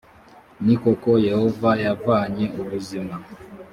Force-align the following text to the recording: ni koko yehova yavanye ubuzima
ni 0.65 0.75
koko 0.81 1.09
yehova 1.27 1.69
yavanye 1.83 2.45
ubuzima 2.61 3.15